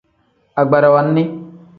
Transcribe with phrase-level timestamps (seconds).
[0.61, 1.23] Agbarawa nni.